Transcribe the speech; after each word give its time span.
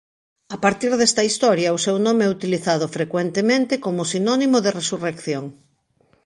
A 0.55 0.57
partir 0.65 0.91
desta 0.99 1.23
historia 1.29 1.75
o 1.77 1.83
seu 1.85 1.95
nome 2.05 2.21
é 2.27 2.33
utilizado 2.37 2.85
frecuentemente 2.97 3.73
como 3.85 4.09
sinónimo 4.13 4.57
de 4.61 4.75
resurrección. 4.79 5.45